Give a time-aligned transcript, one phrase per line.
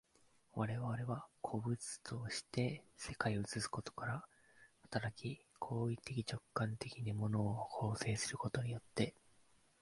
[0.53, 4.25] 我々は個物として世界を映すことから
[4.81, 9.13] 働き、行為的直観的に物を構成することによって、